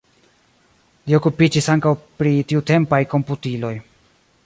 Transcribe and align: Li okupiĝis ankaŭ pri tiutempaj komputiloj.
Li 1.09 1.17
okupiĝis 1.19 1.69
ankaŭ 1.75 1.93
pri 2.23 2.35
tiutempaj 2.53 3.05
komputiloj. 3.15 3.75